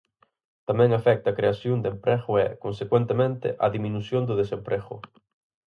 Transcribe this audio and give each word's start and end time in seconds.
Tamén 0.67 0.91
afecta 0.99 1.27
a 1.29 1.37
creación 1.39 1.77
de 1.81 1.89
emprego 1.93 2.31
e, 2.45 2.47
consecuentemente, 2.65 3.47
a 3.65 3.67
diminución 3.75 4.21
do 4.25 4.39
desemprego. 4.41 4.95